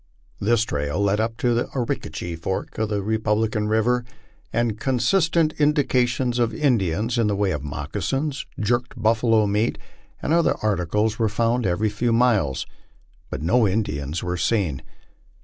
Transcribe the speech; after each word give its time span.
This 0.39 0.63
trail 0.63 0.99
led 0.99 1.19
up 1.19 1.37
the 1.37 1.69
Arickaree 1.75 2.35
fork 2.35 2.79
of 2.79 2.89
the 2.89 3.03
Republican 3.03 3.67
river, 3.67 4.03
and 4.51 4.79
con 4.79 4.97
stant 4.97 5.53
indications 5.59 6.39
of 6.39 6.55
Indians, 6.55 7.19
in 7.19 7.27
the 7.27 7.35
way 7.35 7.51
of 7.51 7.61
moccasins, 7.63 8.47
jerked 8.59 8.99
buffalo 8.99 9.45
meat, 9.45 9.77
and 10.19 10.33
other 10.33 10.55
articles, 10.63 11.19
were 11.19 11.29
found 11.29 11.67
every 11.67 11.89
few 11.89 12.11
miles, 12.11 12.65
but 13.29 13.43
no 13.43 13.67
Indians 13.67 14.23
were 14.23 14.37
seen. 14.37 14.81